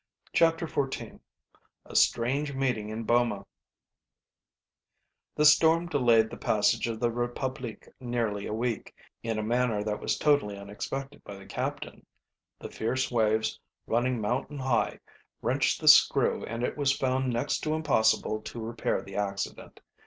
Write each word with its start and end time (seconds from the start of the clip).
CHAPTER 0.33 0.65
XIV 0.65 1.19
A 1.85 1.95
STRANGE 1.95 2.55
MEETING 2.55 2.89
IN 2.89 3.03
BOMA 3.03 3.45
The 5.35 5.45
storm 5.45 5.89
delayed 5.89 6.31
the 6.31 6.37
passage 6.37 6.87
of 6.87 6.99
the 6.99 7.11
Republique 7.11 7.87
nearly 7.99 8.47
a 8.47 8.51
week, 8.51 8.95
in 9.21 9.37
a 9.37 9.43
manner 9.43 9.83
that 9.83 9.99
was 9.99 10.17
totally 10.17 10.57
unexpected 10.57 11.23
by 11.23 11.35
the 11.37 11.45
captain. 11.45 12.03
The 12.57 12.71
fierce 12.71 13.11
waves, 13.11 13.59
running 13.85 14.19
mountain 14.19 14.57
high, 14.57 15.01
wrenched 15.43 15.79
the 15.79 15.87
screw 15.87 16.43
and 16.45 16.63
it 16.63 16.75
was 16.75 16.97
found 16.97 17.31
next 17.31 17.59
to 17.59 17.75
impossible 17.75 18.41
to 18.41 18.59
repair 18.59 19.03
the 19.03 19.17
accident. 19.17 19.81